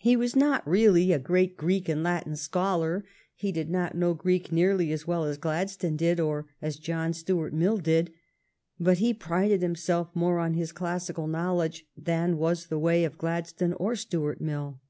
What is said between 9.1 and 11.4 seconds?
prided himself more on his classical